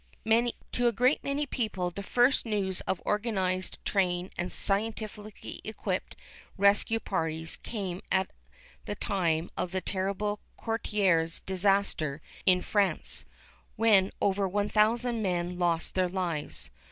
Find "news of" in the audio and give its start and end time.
2.43-2.99